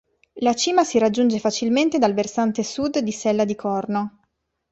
[0.39, 4.21] La cima si raggiunge facilmente dal versante sud di Sella di Corno.